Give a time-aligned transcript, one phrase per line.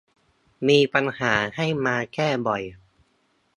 [0.67, 2.63] มีปัญหาให้มาแก้บ่อย